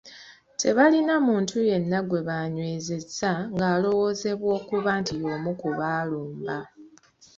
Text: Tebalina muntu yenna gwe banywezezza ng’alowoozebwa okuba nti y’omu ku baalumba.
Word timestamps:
Tebalina 0.61 1.13
muntu 1.27 1.55
yenna 1.69 1.99
gwe 2.07 2.21
banywezezza 2.29 3.31
ng’alowoozebwa 3.55 4.49
okuba 4.59 4.91
nti 5.01 5.13
y’omu 5.21 5.51
ku 5.61 5.69
baalumba. 5.77 6.57